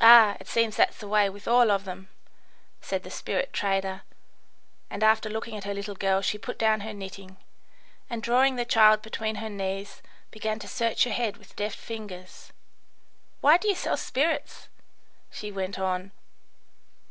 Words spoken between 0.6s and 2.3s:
that's the way with all of them,"